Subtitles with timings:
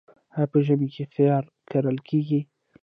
[0.35, 2.41] آیا په ژمي کې خیار کرل کیږي؟